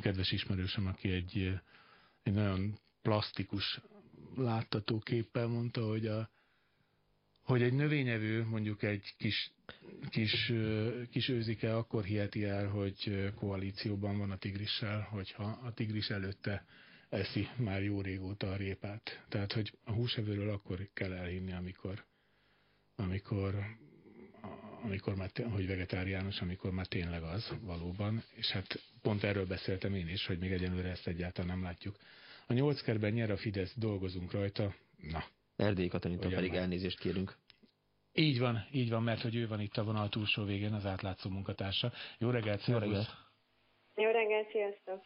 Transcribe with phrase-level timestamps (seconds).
[0.00, 1.60] kedves ismerősöm, aki egy,
[2.22, 3.80] egy nagyon plastikus
[4.36, 6.30] láttatóképpel mondta, hogy a,
[7.42, 9.52] hogy egy növényevő, mondjuk egy kis,
[10.08, 10.52] kis,
[11.10, 16.66] kis őzike akkor hiheti el, hogy koalícióban van a tigrissel, hogyha a tigris előtte
[17.08, 19.24] eszi már jó régóta a répát.
[19.28, 22.04] Tehát, hogy a húsevőről akkor kell elhinni, amikor,
[22.96, 23.54] amikor,
[24.82, 30.08] amikor már, hogy vegetáriánus, amikor már tényleg az valóban, és hát pont erről beszéltem én
[30.08, 31.96] is, hogy még egyenlőre ezt egyáltalán nem látjuk.
[32.46, 35.24] A nyolckerben nyer a Fidesz, dolgozunk rajta, na,
[35.56, 36.60] Erdélyi Katalintól pedig már.
[36.60, 37.36] elnézést kérünk.
[38.12, 41.30] Így van, így van, mert hogy ő van itt a vonal túlsó végén, az átlátszó
[41.30, 41.92] munkatársa.
[42.18, 43.14] Jó reggelt, Jó reggelt!
[43.94, 45.04] Jó reggelt, sziasztok!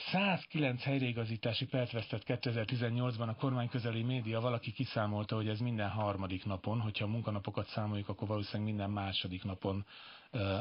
[0.00, 6.44] 109 helyreigazítási perc vesztett 2018-ban a kormány közeli média, valaki kiszámolta, hogy ez minden harmadik
[6.44, 9.84] napon, hogyha a munkanapokat számoljuk, akkor valószínűleg minden második napon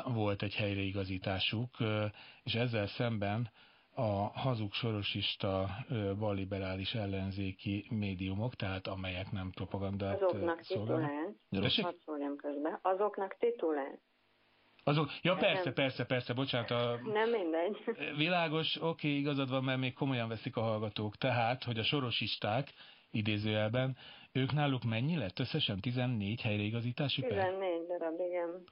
[0.06, 1.78] volt egy helyreigazításuk,
[2.44, 3.50] és ezzel szemben
[3.96, 5.70] a hazug sorosista
[6.20, 11.36] balliberális ellenzéki médiumok, tehát amelyek nem propagandát Azoknak titulál,
[11.82, 14.00] hadd közbe, azoknak titulál.
[14.90, 15.74] Azok, ja persze, nem.
[15.74, 16.72] persze, persze, bocsánat.
[16.72, 17.78] A, nem mindegy.
[18.16, 21.16] Világos, oké, okay, igazad van, mert még komolyan veszik a hallgatók.
[21.16, 22.74] Tehát, hogy a sorosisták,
[23.12, 23.98] idézőjelben,
[24.32, 25.40] ők náluk mennyi lett?
[25.40, 27.30] Összesen 14 helyreigazítási per?
[27.30, 28.64] 14 darab, igen.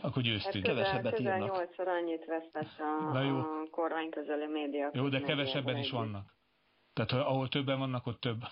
[0.00, 0.66] Akkor győztünk.
[0.66, 1.68] Hát kevesebbet közel írnak.
[1.70, 2.80] 8-szor annyit vesztett
[3.14, 3.38] a, jó.
[3.38, 4.90] a kormány közeli média.
[4.92, 6.34] Jó, de kevesebben is vannak.
[6.92, 8.42] Tehát ahol többen vannak, ott több,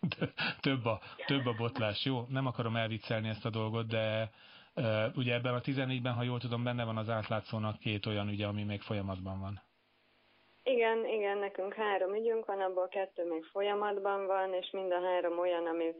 [0.66, 2.04] több, a, több a botlás.
[2.04, 4.30] Jó, nem akarom elviccelni ezt a dolgot, de
[5.16, 8.62] ugye ebben a 14-ben, ha jól tudom, benne van az átlátszónak két olyan ügye, ami
[8.62, 9.62] még folyamatban van.
[10.62, 15.38] Igen, igen, nekünk három ügyünk van, abból kettő még folyamatban van, és mind a három
[15.38, 15.94] olyan, ami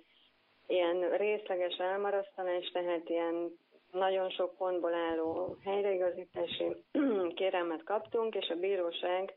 [0.67, 3.58] ilyen részleges elmarasztalás, tehát ilyen
[3.92, 6.84] nagyon sok pontból álló helyreigazítási
[7.39, 9.36] kérelmet kaptunk, és a bíróság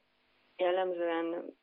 [0.58, 1.56] jellemzően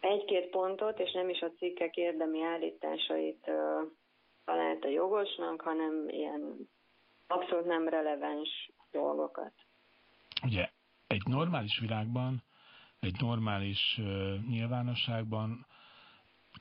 [0.00, 3.88] egy-két pontot, és nem is a cikkek érdemi állításait uh,
[4.44, 6.68] találta jogosnak, hanem ilyen
[7.30, 9.52] abszolút nem releváns dolgokat.
[10.42, 10.70] Ugye,
[11.06, 12.42] egy normális világban,
[13.00, 15.66] egy normális uh, nyilvánosságban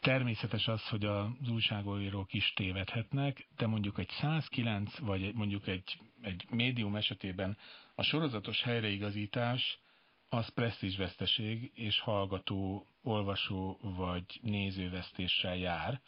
[0.02, 6.46] Természetes az, hogy az újságírók is tévedhetnek, de mondjuk egy 109, vagy mondjuk egy, egy
[6.50, 7.58] médium esetében
[7.96, 9.80] a sorozatos helyreigazítás
[10.30, 16.02] az presztízsveszteség és hallgató, olvasó vagy nézővesztéssel jár,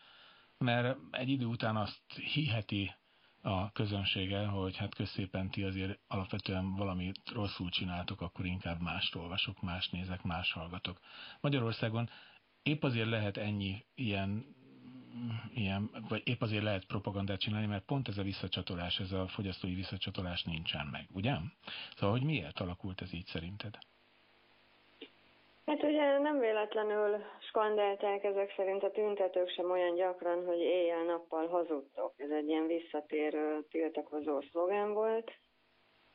[0.57, 2.95] mert egy idő után azt hiheti
[3.41, 9.61] a közönsége, hogy hát közszépen ti azért alapvetően valamit rosszul csináltok, akkor inkább mást olvasok,
[9.61, 10.99] más nézek, más hallgatok.
[11.41, 12.09] Magyarországon
[12.63, 14.45] épp azért lehet ennyi ilyen,
[15.53, 19.73] ilyen, vagy épp azért lehet propagandát csinálni, mert pont ez a visszacsatolás, ez a fogyasztói
[19.73, 21.35] visszacsatolás nincsen meg, ugye?
[21.95, 23.77] Szóval, hogy miért alakult ez így szerinted?
[25.71, 32.13] Hát ugye nem véletlenül skandálták ezek szerint a tüntetők sem olyan gyakran, hogy éjjel-nappal hazudtok.
[32.17, 35.31] Ez egy ilyen visszatérő tiltakozó szlogán volt.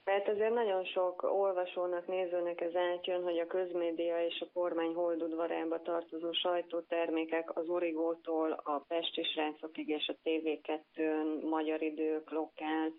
[0.05, 5.83] Mert azért nagyon sok olvasónak, nézőnek ez átjön, hogy a közmédia és a kormány holdudvarába
[5.83, 12.93] tartozó sajtótermékek az Origótól a Pesti srácokig és a TV2-n, Magyar Idők, Lokál,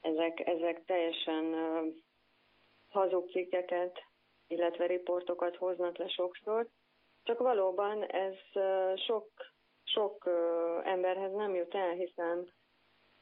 [0.00, 1.54] ezek, ezek teljesen
[2.88, 4.07] hazug cikkeket,
[4.48, 6.68] illetve riportokat hoznak le sokszor,
[7.22, 8.34] csak valóban ez
[9.06, 9.28] sok,
[9.84, 10.30] sok
[10.84, 12.52] emberhez nem jut el, hiszen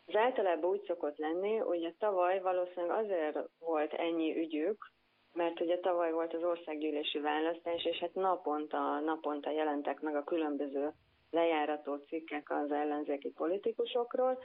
[0.06, 4.90] az általában úgy szokott lenni, hogy a tavaly valószínűleg azért volt ennyi ügyük,
[5.32, 10.92] mert ugye tavaly volt az országgyűlési választás, és hát naponta, naponta jelentek meg a különböző
[11.30, 14.38] lejárató cikkek az ellenzéki politikusokról,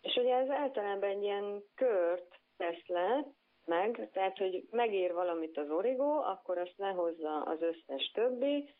[0.00, 3.26] és ugye ez általában egy ilyen kört tesz le,
[3.66, 8.74] meg, tehát hogy megír valamit az origó, akkor azt lehozza az összes többi,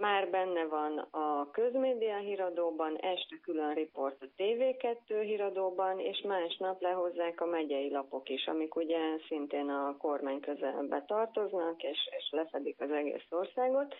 [0.00, 7.40] már benne van a közmédia híradóban, este külön riport a TV2 híradóban, és másnap lehozzák
[7.40, 12.90] a megyei lapok is, amik ugye szintén a kormány közelbe tartoznak, és, és lefedik az
[12.90, 13.94] egész országot.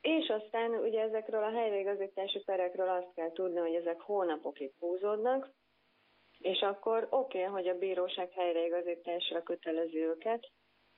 [0.00, 5.50] És aztán ugye ezekről a helyreigazítási perekről azt kell tudni, hogy ezek hónapokig húzódnak,
[6.38, 10.50] és akkor oké, okay, hogy a bíróság helyreigazításra kötelezi őket,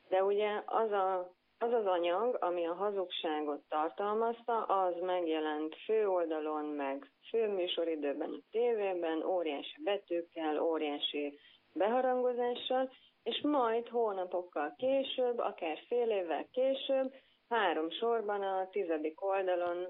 [0.09, 7.11] de ugye az a az az anyag, ami a hazugságot tartalmazta, az megjelent főoldalon, meg
[7.29, 11.39] főműsoridőben a tévében, óriási betűkkel, óriási
[11.73, 12.91] beharangozással,
[13.23, 17.15] és majd hónapokkal később, akár fél évvel később,
[17.49, 19.87] három sorban a tizedik oldalon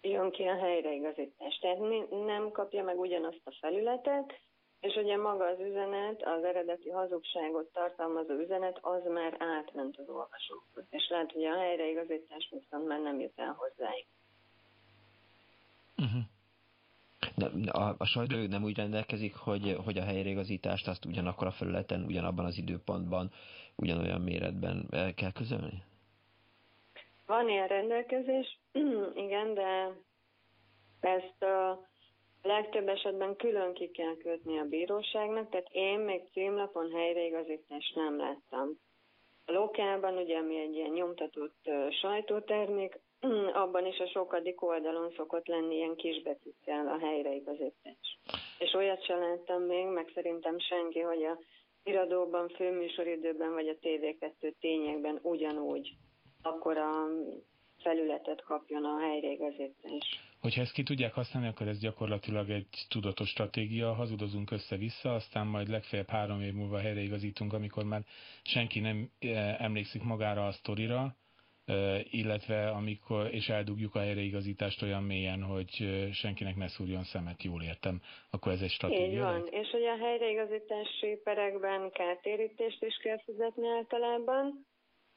[0.00, 1.58] jön ki a helyreigazítás.
[1.58, 1.78] Tehát
[2.10, 4.32] nem kapja meg ugyanazt a felületet,
[4.80, 10.84] és ugye maga az üzenet, az eredeti hazugságot tartalmazó üzenet, az már átment az olvasókhoz.
[10.90, 14.06] És lehet, hogy a helyreigazítás viszont már nem jut el hozzájuk.
[15.96, 16.22] Uh-huh.
[17.36, 22.04] De a, a sajtó nem úgy rendelkezik, hogy, hogy a helyreigazítást azt ugyanakkor a felületen,
[22.04, 23.30] ugyanabban az időpontban,
[23.76, 25.82] ugyanolyan méretben kell közölni?
[27.26, 28.58] Van ilyen rendelkezés,
[29.24, 29.92] igen, de
[31.00, 31.88] ezt a
[32.42, 38.78] legtöbb esetben külön ki kell kötni a bíróságnak, tehát én még címlapon helyreigazítást nem láttam.
[39.44, 41.70] A lokálban, ugye, ami egy ilyen nyomtatott
[42.00, 42.98] sajtótermék,
[43.62, 48.18] abban is a sokadik oldalon szokott lenni ilyen kisbetűkkel a helyreigazítás.
[48.58, 51.38] És olyat sem láttam még, meg szerintem senki, hogy a
[51.84, 55.96] iradóban, főműsoridőben vagy a TV2 tényekben ugyanúgy
[56.42, 57.06] akkor a
[57.82, 60.20] felületet kapjon a helyreigazítás.
[60.40, 65.68] Hogyha ezt ki tudják használni, akkor ez gyakorlatilag egy tudatos stratégia, hazudozunk össze-vissza, aztán majd
[65.68, 68.00] legfeljebb három év múlva helyreigazítunk, amikor már
[68.42, 71.16] senki nem eh, emlékszik magára a sztorira,
[71.64, 77.42] eh, illetve amikor, és eldugjuk a helyreigazítást olyan mélyen, hogy eh, senkinek ne szúrjon szemet,
[77.42, 78.00] jól értem,
[78.30, 79.06] akkor ez egy stratégia.
[79.06, 84.66] Így van, és hogy a helyreigazítási perekben kártérítést is kell fizetni általában,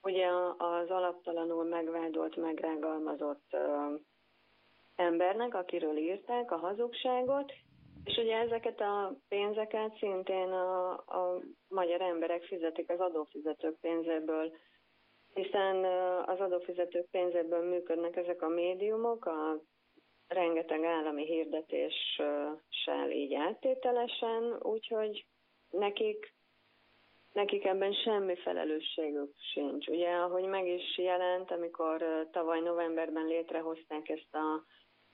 [0.04, 0.28] ugye
[0.58, 3.56] az alaptalanul megvádolt, megrágalmazott
[4.96, 7.54] embernek, akiről írták a hazugságot,
[8.04, 14.52] és ugye ezeket a pénzeket szintén a, a magyar emberek fizetik az adófizetők pénzéből,
[15.34, 15.86] hiszen
[16.26, 19.62] az adófizetők pénzéből működnek ezek a médiumok, a
[20.28, 25.26] rengeteg állami hirdetéssel így áttételesen, úgyhogy
[25.70, 26.34] nekik
[27.34, 29.88] nekik ebben semmi felelősségük sincs.
[29.88, 34.64] Ugye, ahogy meg is jelent, amikor tavaly novemberben létrehozták ezt a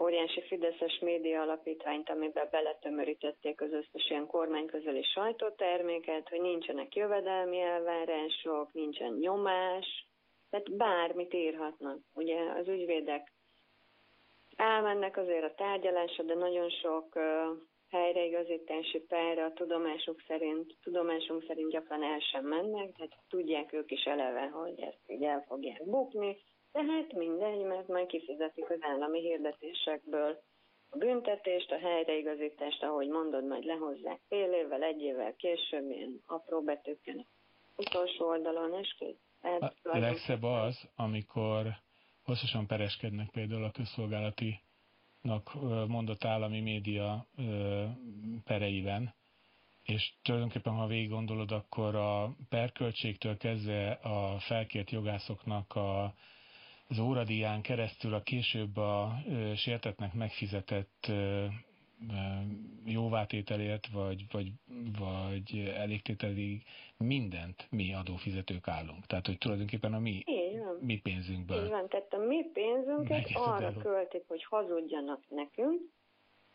[0.03, 8.73] óriási Fideszes média alapítványt, amiben beletömörítették az összes ilyen kormányközeli sajtóterméket, hogy nincsenek jövedelmi elvárások,
[8.73, 10.07] nincsen nyomás,
[10.49, 11.97] tehát bármit írhatnak.
[12.13, 13.31] Ugye az ügyvédek
[14.55, 17.15] elmennek azért a tárgyalásra, de nagyon sok
[17.89, 24.03] helyreigazítási pályára a tudomásuk szerint, tudomásunk szerint gyakran el sem mennek, tehát tudják ők is
[24.03, 26.37] eleve, hogy ezt így el fogják bukni,
[26.71, 30.41] tehát mindegy, mert majd kifizetik az állami hirdetésekből
[30.89, 36.61] a büntetést, a helyreigazítást, ahogy mondod, majd lehozzák fél évvel, egy évvel később, ilyen apró
[36.61, 37.25] betűkkel
[37.75, 39.15] utolsó oldalon, és kész.
[39.83, 41.67] A legszebb az, amikor
[42.23, 44.61] hosszasan pereskednek például a közszolgálati
[45.87, 47.27] mondott állami média
[48.43, 49.13] pereiben,
[49.83, 56.13] és tulajdonképpen, ha végig gondolod, akkor a perköltségtől kezdve a felkért jogászoknak a,
[56.87, 59.21] az óradíján keresztül a később a
[59.55, 61.11] sértetnek megfizetett
[62.85, 64.51] jóvátételért, vagy, vagy,
[64.99, 66.63] vagy elégtételig
[66.97, 69.05] mindent mi adófizetők állunk.
[69.05, 70.23] Tehát, hogy tulajdonképpen a mi,
[70.79, 71.63] mi pénzünkből.
[71.63, 75.81] Így van, tehát a mi pénzünket arra költik, hogy hazudjanak nekünk,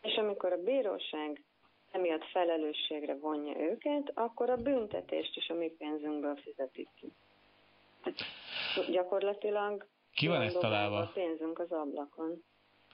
[0.02, 1.42] és amikor a bíróság
[1.90, 7.12] emiatt felelősségre vonja őket, akkor a büntetést is a mi pénzünkből fizetik ki.
[8.02, 8.14] Hát,
[8.90, 10.98] gyakorlatilag ki van ezt találva?
[10.98, 12.44] A pénzünk az ablakon.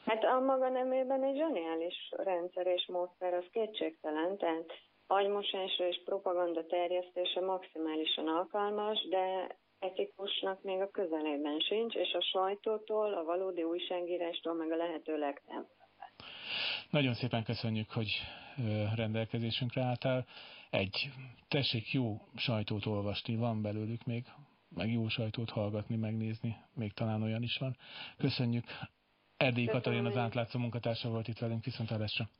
[0.05, 4.73] Hát a maga nemében egy zseniális rendszer és módszer, az kétségtelen, tehát
[5.07, 13.15] agymosásra és propaganda terjesztése maximálisan alkalmas, de etikusnak még a közelében sincs, és a sajtótól,
[13.15, 15.67] a valódi újságírástól meg a lehető legtöbb.
[16.91, 18.11] Nagyon szépen köszönjük, hogy
[18.95, 20.27] rendelkezésünkre álltál.
[20.71, 21.09] Egy,
[21.49, 24.25] tessék jó sajtót olvasni, van belőlük még,
[24.69, 27.77] meg jó sajtót hallgatni, megnézni, még talán olyan is van.
[28.17, 28.65] Köszönjük
[29.41, 32.29] Erdély Katalin az átlátszó munkatársa volt itt velünk, viszontlátásra.